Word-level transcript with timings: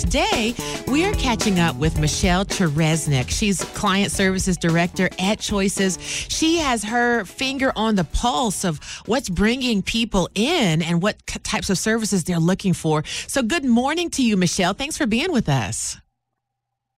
Today, 0.00 0.54
we 0.88 1.04
are 1.04 1.12
catching 1.12 1.60
up 1.60 1.76
with 1.76 2.00
Michelle 2.00 2.46
Cheresnick. 2.46 3.28
She's 3.28 3.62
Client 3.74 4.10
Services 4.10 4.56
Director 4.56 5.10
at 5.18 5.40
Choices. 5.40 5.98
She 6.00 6.56
has 6.56 6.84
her 6.84 7.26
finger 7.26 7.70
on 7.76 7.96
the 7.96 8.04
pulse 8.04 8.64
of 8.64 8.82
what's 9.04 9.28
bringing 9.28 9.82
people 9.82 10.30
in 10.34 10.80
and 10.80 11.02
what 11.02 11.18
types 11.26 11.68
of 11.68 11.76
services 11.76 12.24
they're 12.24 12.38
looking 12.38 12.72
for. 12.72 13.04
So, 13.26 13.42
good 13.42 13.66
morning 13.66 14.08
to 14.12 14.22
you, 14.22 14.38
Michelle. 14.38 14.72
Thanks 14.72 14.96
for 14.96 15.06
being 15.06 15.32
with 15.32 15.50
us. 15.50 15.98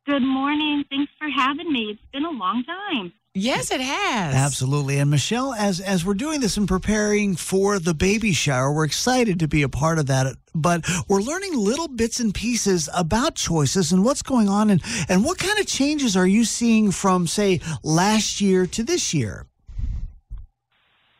Good 0.06 0.22
morning. 0.22 0.84
Thanks 0.88 1.10
for 1.18 1.28
having 1.28 1.72
me. 1.72 1.90
It's 1.90 2.12
been 2.12 2.24
a 2.24 2.30
long 2.30 2.62
time. 2.62 3.12
Yes, 3.34 3.70
it 3.70 3.80
has. 3.80 4.34
Absolutely. 4.34 4.98
And 4.98 5.10
Michelle, 5.10 5.54
as 5.54 5.80
as 5.80 6.04
we're 6.04 6.12
doing 6.12 6.40
this 6.40 6.58
and 6.58 6.68
preparing 6.68 7.34
for 7.34 7.78
the 7.78 7.94
baby 7.94 8.32
shower, 8.32 8.70
we're 8.70 8.84
excited 8.84 9.40
to 9.40 9.48
be 9.48 9.62
a 9.62 9.70
part 9.70 9.98
of 9.98 10.06
that. 10.08 10.36
But 10.54 10.84
we're 11.08 11.22
learning 11.22 11.56
little 11.56 11.88
bits 11.88 12.20
and 12.20 12.34
pieces 12.34 12.90
about 12.94 13.34
choices 13.34 13.90
and 13.90 14.04
what's 14.04 14.20
going 14.20 14.50
on 14.50 14.68
and, 14.68 14.82
and 15.08 15.24
what 15.24 15.38
kind 15.38 15.58
of 15.58 15.66
changes 15.66 16.14
are 16.14 16.26
you 16.26 16.44
seeing 16.44 16.90
from, 16.90 17.26
say, 17.26 17.60
last 17.82 18.42
year 18.42 18.66
to 18.66 18.82
this 18.82 19.14
year? 19.14 19.46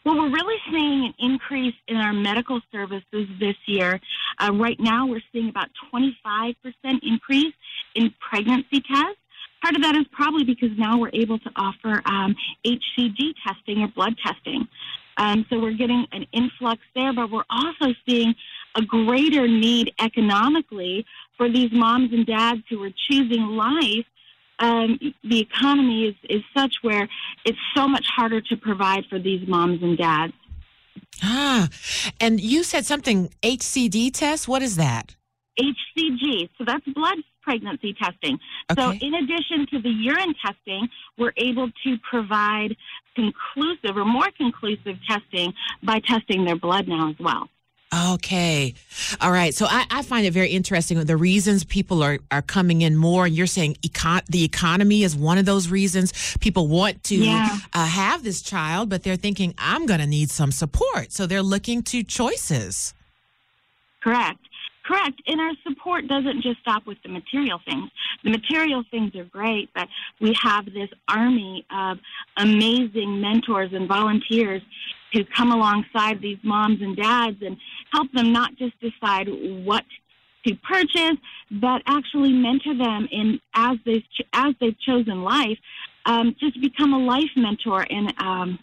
Well, 0.04 0.16
we're 0.16 0.32
really 0.32 0.58
seeing 0.70 1.06
an 1.06 1.14
increase 1.18 1.76
in 1.88 1.96
our 1.96 2.12
medical 2.12 2.60
services 2.72 3.28
this 3.40 3.56
year. 3.66 4.00
Uh, 4.38 4.52
right 4.52 4.78
now, 4.78 5.06
we're 5.06 5.22
seeing 5.32 5.48
about 5.48 5.68
25% 5.94 6.54
increase 7.02 7.54
in 7.94 8.12
pregnancy 8.20 8.80
tests. 8.80 9.21
Part 9.72 9.84
of 9.86 9.90
that 9.90 9.98
is 9.98 10.06
probably 10.12 10.44
because 10.44 10.68
now 10.76 10.98
we're 10.98 11.10
able 11.14 11.38
to 11.38 11.50
offer 11.56 12.02
um, 12.04 12.36
HCG 12.66 13.32
testing 13.46 13.82
or 13.82 13.88
blood 13.88 14.14
testing. 14.22 14.68
Um, 15.16 15.46
so 15.48 15.58
we're 15.60 15.72
getting 15.72 16.06
an 16.12 16.26
influx 16.32 16.82
there, 16.94 17.14
but 17.14 17.30
we're 17.30 17.44
also 17.48 17.94
seeing 18.06 18.34
a 18.74 18.82
greater 18.82 19.48
need 19.48 19.90
economically 19.98 21.06
for 21.38 21.48
these 21.48 21.70
moms 21.72 22.12
and 22.12 22.26
dads 22.26 22.60
who 22.68 22.82
are 22.82 22.90
choosing 23.10 23.46
life. 23.46 24.04
Um, 24.58 24.98
the 25.24 25.40
economy 25.40 26.08
is, 26.08 26.16
is 26.28 26.42
such 26.54 26.74
where 26.82 27.08
it's 27.46 27.58
so 27.74 27.88
much 27.88 28.04
harder 28.14 28.42
to 28.42 28.56
provide 28.56 29.04
for 29.08 29.18
these 29.18 29.48
moms 29.48 29.82
and 29.82 29.96
dads. 29.96 30.34
Ah, 31.22 31.68
and 32.20 32.40
you 32.40 32.62
said 32.62 32.84
something 32.84 33.30
HCD 33.42 34.12
test. 34.12 34.48
What 34.48 34.60
is 34.60 34.76
that? 34.76 35.16
HCG. 35.58 36.50
So 36.58 36.64
that's 36.66 36.84
blood 36.88 37.18
pregnancy 37.42 37.94
testing. 37.94 38.38
Okay. 38.70 38.80
So, 38.80 38.92
in 38.92 39.14
addition 39.14 39.66
to 39.72 39.80
the 39.80 39.90
urine 39.90 40.34
testing, 40.44 40.88
we're 41.18 41.32
able 41.36 41.70
to 41.84 41.98
provide 42.08 42.76
conclusive 43.14 43.96
or 43.96 44.04
more 44.04 44.28
conclusive 44.36 44.96
testing 45.08 45.52
by 45.82 46.00
testing 46.00 46.44
their 46.44 46.56
blood 46.56 46.88
now 46.88 47.10
as 47.10 47.16
well. 47.18 47.48
Okay. 48.14 48.72
All 49.20 49.30
right. 49.30 49.54
So 49.54 49.66
I, 49.68 49.84
I, 49.90 50.02
find 50.02 50.24
it 50.24 50.32
very 50.32 50.48
interesting 50.48 50.98
the 50.98 51.16
reasons 51.16 51.62
people 51.62 52.02
are, 52.02 52.18
are 52.30 52.40
coming 52.40 52.80
in 52.80 52.96
more. 52.96 53.26
You're 53.26 53.46
saying 53.46 53.76
econ- 53.82 54.24
the 54.26 54.44
economy 54.44 55.02
is 55.02 55.14
one 55.14 55.36
of 55.36 55.44
those 55.44 55.68
reasons. 55.68 56.36
People 56.40 56.68
want 56.68 57.04
to 57.04 57.16
yeah. 57.16 57.58
uh, 57.74 57.84
have 57.84 58.24
this 58.24 58.40
child, 58.40 58.88
but 58.88 59.02
they're 59.02 59.16
thinking, 59.16 59.54
I'm 59.58 59.84
going 59.84 60.00
to 60.00 60.06
need 60.06 60.30
some 60.30 60.52
support. 60.52 61.12
So 61.12 61.26
they're 61.26 61.42
looking 61.42 61.82
to 61.84 62.02
choices. 62.02 62.94
Correct. 64.02 64.38
Correct. 64.92 65.22
And 65.26 65.40
our 65.40 65.52
support 65.66 66.06
doesn't 66.06 66.42
just 66.42 66.60
stop 66.60 66.86
with 66.86 66.98
the 67.02 67.08
material 67.08 67.58
things. 67.64 67.90
The 68.24 68.30
material 68.30 68.84
things 68.90 69.14
are 69.16 69.24
great, 69.24 69.70
but 69.74 69.88
we 70.20 70.36
have 70.42 70.66
this 70.66 70.90
army 71.08 71.64
of 71.74 71.96
amazing 72.36 73.18
mentors 73.18 73.70
and 73.72 73.88
volunteers 73.88 74.60
who 75.14 75.24
come 75.34 75.50
alongside 75.50 76.20
these 76.20 76.36
moms 76.42 76.82
and 76.82 76.94
dads 76.94 77.38
and 77.40 77.56
help 77.90 78.12
them 78.12 78.34
not 78.34 78.54
just 78.56 78.74
decide 78.80 79.28
what 79.64 79.84
to 80.46 80.54
purchase, 80.56 81.16
but 81.50 81.80
actually 81.86 82.32
mentor 82.34 82.76
them 82.76 83.08
in 83.10 83.40
as 83.54 83.78
they've 83.86 84.04
as 84.34 84.54
they've 84.60 84.78
chosen 84.80 85.22
life. 85.22 85.58
Um, 86.04 86.36
just 86.38 86.60
become 86.60 86.92
a 86.92 86.98
life 86.98 87.30
mentor 87.34 87.86
and. 87.88 88.12
Um, 88.18 88.58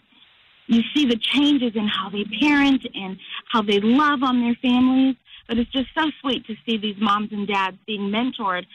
you 0.70 0.82
see 0.94 1.04
the 1.04 1.16
changes 1.16 1.72
in 1.74 1.88
how 1.88 2.10
they 2.10 2.24
parent 2.40 2.86
and 2.94 3.18
how 3.50 3.60
they 3.60 3.80
love 3.80 4.22
on 4.22 4.40
their 4.40 4.54
families. 4.62 5.16
But 5.50 5.58
it's 5.58 5.72
just 5.72 5.88
so 5.98 6.08
sweet 6.20 6.46
to 6.46 6.54
see 6.64 6.76
these 6.76 6.94
moms 7.00 7.32
and 7.32 7.44
dads 7.44 7.76
being 7.84 8.02
mentored 8.02 8.66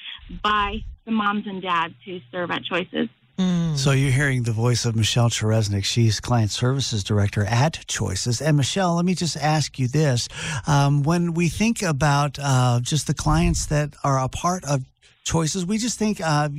by 0.43 0.83
the 1.05 1.11
moms 1.11 1.47
and 1.47 1.61
dads 1.61 1.93
who 2.03 2.19
serve 2.33 2.51
at 2.51 2.65
Choices. 2.65 3.07
Mm. 3.39 3.77
So 3.77 3.91
you're 3.91 4.11
hearing 4.11 4.43
the 4.43 4.51
voice 4.51 4.83
of 4.83 4.93
Michelle 4.93 5.29
Cheresnick. 5.29 5.85
She's 5.85 6.19
Client 6.19 6.51
Services 6.51 7.01
Director 7.01 7.45
at 7.45 7.85
Choices. 7.87 8.41
And 8.41 8.57
Michelle, 8.57 8.95
let 8.95 9.05
me 9.05 9.15
just 9.15 9.37
ask 9.37 9.79
you 9.79 9.87
this: 9.87 10.27
um, 10.67 11.03
when 11.03 11.33
we 11.33 11.47
think 11.47 11.81
about 11.81 12.37
uh, 12.41 12.81
just 12.81 13.07
the 13.07 13.13
clients 13.13 13.67
that 13.67 13.95
are 14.03 14.19
a 14.19 14.27
part 14.27 14.65
of 14.65 14.83
choices. 15.23 15.65
We 15.65 15.77
just 15.77 15.97
think 15.97 16.21
uh, 16.21 16.49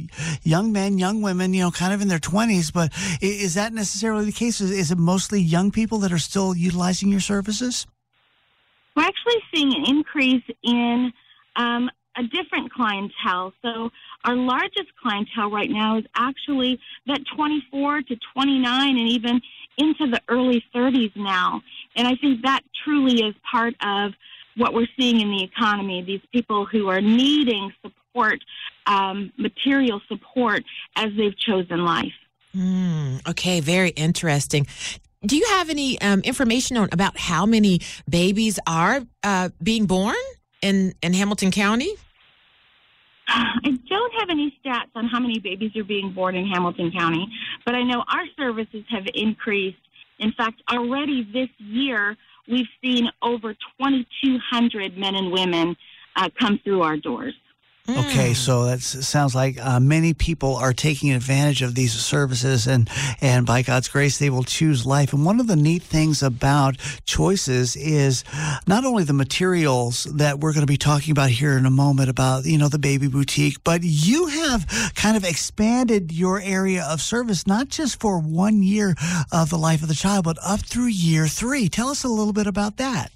young 0.43 0.72
men, 0.72 0.97
young 0.99 1.21
women, 1.21 1.55
you 1.55 1.60
know, 1.60 1.71
kind 1.71 1.94
of 1.94 2.00
in 2.00 2.09
their 2.09 2.19
20s. 2.19 2.72
But 2.72 2.93
is 3.21 3.55
that 3.55 3.72
necessarily 3.72 4.25
the 4.25 4.32
case? 4.32 4.60
Is, 4.60 4.72
is, 4.72 4.91
it 4.91 4.99
mostly 4.99 5.41
young 5.41 5.71
people 5.71 5.99
that 5.99 6.12
are 6.12 6.19
still 6.19 6.56
utilizing 6.56 7.09
your 7.10 7.21
services? 7.21 7.87
We're 8.96 9.04
actually 9.04 9.42
seeing 9.54 9.74
an 9.74 9.84
increase 9.86 10.44
in 10.62 11.12
um, 11.56 11.90
a 12.16 12.22
different 12.22 12.72
clientele. 12.72 13.52
So 13.62 13.90
our 14.24 14.34
largest 14.34 14.88
clientele 15.00 15.50
right 15.50 15.70
now 15.70 15.98
is 15.98 16.04
actually 16.16 16.80
that 17.06 17.20
24 17.36 18.02
to 18.02 18.16
29 18.34 18.98
and 18.98 19.08
even 19.08 19.40
into 19.76 20.10
the 20.10 20.20
early 20.28 20.64
30s 20.74 21.14
now. 21.14 21.62
And 21.94 22.08
I 22.08 22.14
think 22.16 22.42
that 22.42 22.62
truly 22.84 23.22
is 23.22 23.34
part 23.50 23.74
of 23.82 24.12
what 24.56 24.72
we're 24.72 24.88
seeing 24.98 25.20
in 25.20 25.30
the 25.30 25.44
economy. 25.44 26.02
These 26.02 26.22
people 26.32 26.64
who 26.64 26.88
are 26.88 27.02
needing 27.02 27.72
support, 27.82 28.42
um, 28.86 29.30
material 29.36 30.00
support 30.08 30.64
as 30.96 31.10
they've 31.16 31.38
chosen 31.38 31.84
life. 31.84 32.14
Mm, 32.56 33.28
okay, 33.28 33.60
very 33.60 33.90
interesting. 33.90 34.66
Do 35.24 35.36
you 35.36 35.46
have 35.50 35.70
any 35.70 36.00
um, 36.00 36.20
information 36.20 36.76
on 36.76 36.88
about 36.92 37.18
how 37.18 37.46
many 37.46 37.80
babies 38.08 38.58
are 38.66 39.00
uh, 39.22 39.48
being 39.62 39.86
born 39.86 40.16
in 40.62 40.94
in 41.02 41.14
Hamilton 41.14 41.50
County? 41.50 41.94
I 43.28 43.76
don't 43.88 44.12
have 44.20 44.30
any 44.30 44.56
stats 44.64 44.90
on 44.94 45.06
how 45.08 45.18
many 45.18 45.38
babies 45.38 45.74
are 45.76 45.84
being 45.84 46.12
born 46.12 46.36
in 46.36 46.46
Hamilton 46.46 46.92
County, 46.96 47.26
but 47.64 47.74
I 47.74 47.82
know 47.82 48.04
our 48.08 48.24
services 48.36 48.84
have 48.88 49.04
increased. 49.14 49.78
In 50.18 50.32
fact, 50.32 50.62
already 50.72 51.28
this 51.32 51.48
year, 51.58 52.16
we've 52.48 52.68
seen 52.82 53.10
over 53.22 53.52
2,200 53.78 54.96
men 54.96 55.14
and 55.16 55.32
women 55.32 55.76
uh, 56.14 56.28
come 56.38 56.60
through 56.62 56.82
our 56.82 56.96
doors. 56.96 57.34
Okay, 57.88 58.35
so 58.35 58.65
that 58.65 58.81
sounds 58.81 59.35
like 59.35 59.59
uh, 59.65 59.79
many 59.79 60.12
people 60.12 60.56
are 60.56 60.73
taking 60.73 61.12
advantage 61.12 61.62
of 61.62 61.75
these 61.75 61.93
services, 61.93 62.67
and 62.67 62.91
and 63.21 63.47
by 63.47 63.62
God's 63.62 63.88
grace, 63.88 64.19
they 64.19 64.29
will 64.29 64.43
choose 64.43 64.85
life. 64.85 65.12
And 65.12 65.25
one 65.25 65.38
of 65.38 65.47
the 65.47 65.55
neat 65.55 65.83
things 65.83 66.23
about 66.23 66.77
choices 67.05 67.77
is 67.77 68.25
not 68.67 68.85
only 68.85 69.05
the 69.05 69.12
materials 69.12 70.05
that 70.05 70.41
we're 70.41 70.53
going 70.53 70.67
to 70.67 70.73
be 70.73 70.77
talking 70.77 71.12
about 71.12 71.31
here 71.31 71.56
in 71.56 71.65
a 71.65 71.71
moment 71.71 72.11
about 72.11 72.44
you 72.44 72.59
know 72.59 72.69
the 72.69 72.79
baby 72.79 73.06
boutique, 73.06 73.62
but 73.62 73.81
you 73.83 74.27
have 74.27 74.93
kind 74.97 75.17
of 75.17 75.25
expanded 75.25 76.11
your 76.11 76.41
area 76.41 76.85
of 76.85 77.00
service 77.00 77.47
not 77.47 77.69
just 77.69 78.00
for 78.00 78.19
one 78.19 78.62
year 78.62 78.97
of 79.31 79.50
the 79.50 79.59
life 79.59 79.83
of 79.83 79.88
the 79.88 79.94
child, 79.94 80.25
but 80.25 80.38
up 80.44 80.61
through 80.61 80.87
year 80.87 81.29
three. 81.29 81.69
Tell 81.69 81.88
us 81.88 82.03
a 82.03 82.09
little 82.09 82.33
bit 82.33 82.49
about 82.49 82.79
that. 82.79 83.12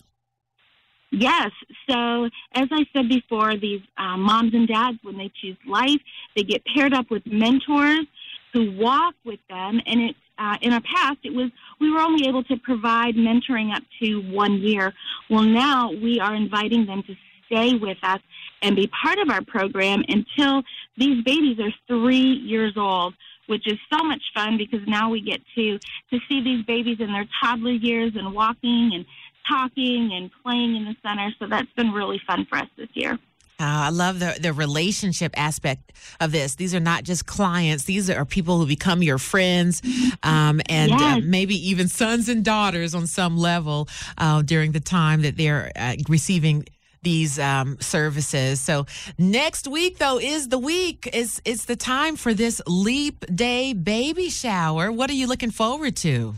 Yes. 1.11 1.51
So, 1.89 2.27
as 2.55 2.69
I 2.71 2.87
said 2.93 3.09
before, 3.09 3.57
these 3.57 3.81
uh, 3.99 4.17
moms 4.17 4.55
and 4.55 4.69
dads, 4.69 4.99
when 5.03 5.19
they 5.19 5.31
choose 5.41 5.57
life, 5.67 6.01
they 6.37 6.43
get 6.43 6.63
paired 6.75 6.95
up 6.95 7.11
with 7.11 7.27
mentors 7.27 8.07
who 8.53 8.73
walk 8.77 9.15
with 9.25 9.41
them. 9.49 9.81
And 9.87 10.01
it, 10.01 10.17
uh, 10.39 10.57
in 10.63 10.73
our 10.73 10.81
past, 10.81 11.19
it 11.25 11.35
was 11.35 11.51
we 11.81 11.91
were 11.91 12.01
only 12.01 12.29
able 12.29 12.45
to 12.45 12.57
provide 12.57 13.15
mentoring 13.17 13.75
up 13.75 13.83
to 14.03 14.21
one 14.31 14.59
year. 14.59 14.93
Well, 15.29 15.43
now 15.43 15.91
we 15.91 16.21
are 16.21 16.35
inviting 16.35 16.87
them 16.87 17.03
to 17.03 17.15
stay 17.47 17.75
with 17.75 17.99
us 18.03 18.21
and 18.63 18.77
be 18.77 18.89
part 18.89 19.19
of 19.19 19.31
our 19.31 19.43
program 19.43 20.05
until 20.09 20.63
these 20.97 21.25
babies 21.25 21.59
are 21.59 21.73
three 21.89 22.41
years 22.45 22.75
old 22.77 23.15
which 23.51 23.67
is 23.67 23.79
so 23.93 24.05
much 24.05 24.23
fun 24.33 24.57
because 24.57 24.79
now 24.87 25.11
we 25.11 25.21
get 25.21 25.41
to 25.57 25.77
to 26.09 26.21
see 26.29 26.41
these 26.41 26.65
babies 26.67 26.99
in 27.01 27.13
their 27.13 27.27
toddler 27.43 27.73
years 27.73 28.13
and 28.15 28.33
walking 28.33 28.93
and 28.95 29.05
talking 29.51 30.13
and 30.13 30.31
playing 30.43 30.77
in 30.77 30.85
the 30.85 30.97
center. 31.07 31.31
So 31.39 31.47
that's 31.47 31.73
been 31.73 31.93
really 31.93 32.21
fun 32.27 32.47
for 32.49 32.59
us 32.59 32.69
this 32.77 32.89
year. 32.95 33.19
Uh, 33.61 33.89
I 33.89 33.91
love 33.91 34.21
the, 34.21 34.39
the 34.41 34.55
relationship 34.55 35.35
aspect 35.37 35.93
of 36.19 36.33
this. 36.33 36.55
These 36.55 36.75
are 36.75 36.81
not 36.81 37.05
just 37.05 37.27
clients. 37.27 37.85
These 37.85 38.09
are 38.09 38.25
people 38.25 38.59
who 38.59 38.67
become 38.67 39.03
your 39.03 39.19
friends 39.19 39.83
um, 40.23 40.63
and 40.67 40.93
uh, 40.93 40.97
yes. 40.99 41.19
uh, 41.19 41.21
maybe 41.25 41.69
even 41.69 41.87
sons 41.87 42.31
and 42.31 42.43
daughters 42.43 42.95
on 42.95 43.07
some 43.07 43.37
level 43.37 43.87
uh, 44.17 44.41
during 44.41 44.73
the 44.73 44.81
time 44.81 45.21
that 45.23 45.37
they're 45.37 45.71
uh, 45.77 45.97
receiving 46.09 46.65
these 47.03 47.39
um, 47.39 47.77
services. 47.81 48.61
So 48.61 48.87
next 49.19 49.69
week, 49.69 49.99
though, 49.99 50.19
is 50.19 50.49
the 50.49 50.59
week. 50.59 51.11
It's, 51.13 51.43
it's 51.45 51.67
the 51.67 51.77
time 51.77 52.17
for 52.17 52.33
this 52.33 52.63
Leap 52.67 53.27
Day 53.35 53.75
baby 53.75 54.31
shower. 54.31 54.91
What 54.91 55.11
are 55.11 55.15
you 55.15 55.27
looking 55.27 55.51
forward 55.51 55.97
to? 55.97 56.35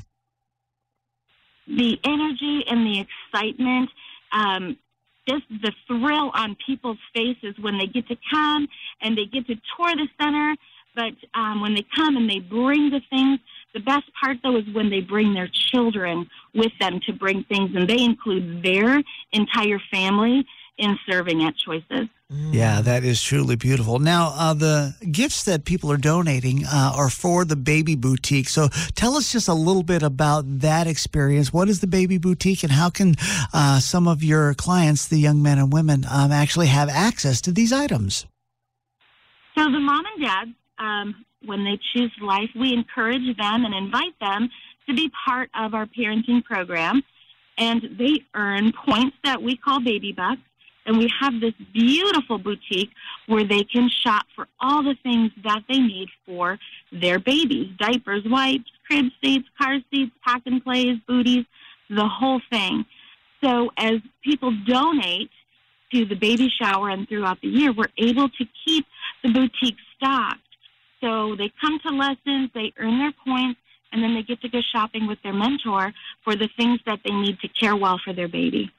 The 1.76 1.98
energy 2.04 2.64
and 2.68 2.86
the 2.86 3.06
excitement, 3.06 3.90
um, 4.32 4.76
just 5.28 5.44
the 5.48 5.72
thrill 5.86 6.30
on 6.34 6.56
people's 6.66 6.98
faces 7.14 7.54
when 7.60 7.78
they 7.78 7.86
get 7.86 8.08
to 8.08 8.16
come 8.30 8.68
and 9.00 9.16
they 9.16 9.24
get 9.26 9.46
to 9.46 9.54
tour 9.54 9.94
the 9.94 10.08
center. 10.20 10.56
But 10.94 11.14
um, 11.34 11.62
when 11.62 11.74
they 11.74 11.86
come 11.96 12.16
and 12.16 12.28
they 12.28 12.40
bring 12.40 12.90
the 12.90 13.00
things, 13.08 13.40
the 13.72 13.80
best 13.80 14.04
part 14.20 14.38
though 14.42 14.56
is 14.56 14.64
when 14.72 14.90
they 14.90 15.00
bring 15.00 15.32
their 15.32 15.48
children 15.70 16.28
with 16.54 16.72
them 16.80 17.00
to 17.06 17.12
bring 17.12 17.44
things, 17.44 17.70
and 17.74 17.88
they 17.88 18.02
include 18.02 18.62
their 18.62 19.02
entire 19.32 19.80
family 19.90 20.44
in 20.78 20.98
serving 21.08 21.42
at 21.44 21.56
Choices. 21.56 22.08
Yeah, 22.50 22.80
that 22.80 23.04
is 23.04 23.22
truly 23.22 23.56
beautiful. 23.56 23.98
Now, 23.98 24.32
uh, 24.34 24.54
the 24.54 24.94
gifts 25.10 25.44
that 25.44 25.66
people 25.66 25.92
are 25.92 25.98
donating 25.98 26.64
uh, 26.64 26.92
are 26.96 27.10
for 27.10 27.44
the 27.44 27.56
Baby 27.56 27.94
Boutique. 27.94 28.48
So 28.48 28.68
tell 28.94 29.16
us 29.16 29.30
just 29.30 29.48
a 29.48 29.54
little 29.54 29.82
bit 29.82 30.02
about 30.02 30.44
that 30.60 30.86
experience. 30.86 31.52
What 31.52 31.68
is 31.68 31.80
the 31.80 31.86
Baby 31.86 32.16
Boutique, 32.16 32.62
and 32.62 32.72
how 32.72 32.88
can 32.88 33.16
uh, 33.52 33.80
some 33.80 34.08
of 34.08 34.22
your 34.22 34.54
clients, 34.54 35.08
the 35.08 35.18
young 35.18 35.42
men 35.42 35.58
and 35.58 35.72
women, 35.72 36.06
um, 36.10 36.32
actually 36.32 36.68
have 36.68 36.88
access 36.88 37.42
to 37.42 37.52
these 37.52 37.72
items? 37.72 38.26
So, 39.56 39.64
the 39.64 39.80
mom 39.80 40.04
and 40.16 40.24
dad, 40.24 40.54
um, 40.78 41.24
when 41.44 41.64
they 41.64 41.78
choose 41.92 42.12
life, 42.22 42.48
we 42.58 42.72
encourage 42.72 43.36
them 43.36 43.66
and 43.66 43.74
invite 43.74 44.18
them 44.20 44.48
to 44.88 44.94
be 44.94 45.10
part 45.26 45.50
of 45.54 45.74
our 45.74 45.86
parenting 45.86 46.42
program. 46.42 47.02
And 47.58 47.82
they 47.98 48.24
earn 48.34 48.72
points 48.72 49.16
that 49.24 49.42
we 49.42 49.56
call 49.56 49.80
baby 49.80 50.12
bucks 50.12 50.40
and 50.86 50.98
we 50.98 51.08
have 51.20 51.40
this 51.40 51.54
beautiful 51.72 52.38
boutique 52.38 52.90
where 53.26 53.44
they 53.44 53.64
can 53.64 53.88
shop 53.88 54.24
for 54.34 54.48
all 54.60 54.82
the 54.82 54.96
things 55.02 55.30
that 55.44 55.62
they 55.68 55.78
need 55.78 56.08
for 56.26 56.58
their 56.90 57.18
babies 57.18 57.68
diapers, 57.78 58.22
wipes, 58.26 58.70
crib 58.86 59.06
seats, 59.22 59.48
car 59.60 59.78
seats, 59.90 60.12
pack 60.26 60.42
and 60.46 60.62
plays, 60.62 60.96
booties, 61.06 61.44
the 61.88 62.06
whole 62.06 62.40
thing. 62.50 62.84
So 63.42 63.70
as 63.76 63.94
people 64.24 64.52
donate 64.66 65.30
to 65.92 66.04
the 66.04 66.14
baby 66.14 66.48
shower 66.60 66.88
and 66.88 67.08
throughout 67.08 67.40
the 67.42 67.48
year, 67.48 67.72
we're 67.72 67.92
able 67.98 68.28
to 68.28 68.44
keep 68.64 68.86
the 69.22 69.30
boutique 69.30 69.76
stocked. 69.96 70.40
So 71.00 71.34
they 71.36 71.52
come 71.60 71.78
to 71.80 71.90
lessons, 71.90 72.50
they 72.54 72.72
earn 72.78 72.98
their 72.98 73.12
points, 73.26 73.60
and 73.92 74.02
then 74.02 74.14
they 74.14 74.22
get 74.22 74.40
to 74.42 74.48
go 74.48 74.60
shopping 74.72 75.06
with 75.06 75.18
their 75.22 75.34
mentor 75.34 75.92
for 76.24 76.34
the 76.34 76.48
things 76.56 76.80
that 76.86 77.00
they 77.04 77.12
need 77.12 77.38
to 77.40 77.48
care 77.48 77.76
well 77.76 78.00
for 78.02 78.12
their 78.14 78.28
baby. 78.28 78.70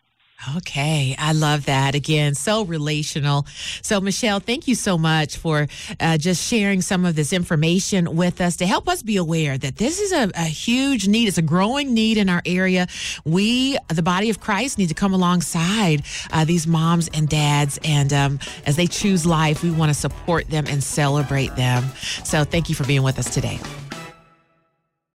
Okay, 0.58 1.16
I 1.18 1.32
love 1.32 1.66
that. 1.66 1.96
Again, 1.96 2.36
so 2.36 2.66
relational. 2.66 3.46
So, 3.82 4.02
Michelle, 4.02 4.40
thank 4.40 4.68
you 4.68 4.76
so 4.76 4.98
much 4.98 5.38
for 5.38 5.68
uh, 6.00 6.18
just 6.18 6.46
sharing 6.46 6.82
some 6.82 7.06
of 7.06 7.16
this 7.16 7.32
information 7.32 8.16
with 8.16 8.42
us 8.42 8.58
to 8.58 8.66
help 8.66 8.90
us 8.90 9.04
be 9.04 9.16
aware 9.18 9.58
that 9.58 9.78
this 9.78 10.00
is 10.00 10.12
a, 10.12 10.30
a, 10.36 10.44
huge 10.44 11.08
need. 11.08 11.28
It's 11.28 11.38
a 11.38 11.42
growing 11.42 11.94
need 11.94 12.18
in 12.18 12.30
our 12.30 12.42
area. 12.46 12.88
We, 13.26 13.78
the 13.88 14.04
body 14.04 14.30
of 14.30 14.40
Christ, 14.40 14.78
need 14.78 14.90
to 14.90 14.94
come 14.94 15.14
alongside 15.14 16.04
uh, 16.32 16.46
these 16.46 16.68
moms 16.68 17.10
and 17.14 17.30
dads. 17.30 17.80
And 17.84 18.12
um, 18.12 18.40
as 18.66 18.76
they 18.76 18.88
choose 18.88 19.26
life, 19.26 19.64
we 19.64 19.72
want 19.72 19.90
to 19.90 19.94
support 19.94 20.50
them 20.50 20.66
and 20.68 20.84
celebrate 20.84 21.56
them. 21.56 21.86
So, 22.24 22.44
thank 22.44 22.70
you 22.70 22.76
for 22.76 22.84
being 22.86 23.04
with 23.04 23.18
us 23.18 23.34
today. 23.34 23.60